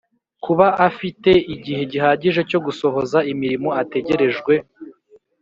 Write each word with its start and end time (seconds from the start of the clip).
kuba 0.43 0.67
afite 0.87 1.31
igihe 1.53 1.81
gihagije 1.91 2.41
cyo 2.49 2.59
gusohoza 2.65 3.19
imirimo 3.31 3.69
ategerejwe 3.81 4.53